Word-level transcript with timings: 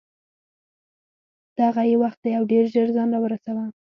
دغه 1.59 1.81
یې 1.89 1.95
وخت 2.03 2.19
دی 2.23 2.31
او 2.37 2.43
ډېر 2.51 2.63
ژر 2.73 2.87
ځان 2.95 3.07
را 3.13 3.19
ورسوه. 3.21 3.63